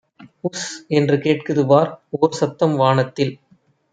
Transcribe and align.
உஸ்என்று 0.43 1.17
கேட்குதுபார் 1.17 1.91
ஓர்சத்தம் 2.19 2.75
வானத்தில்! 2.75 3.33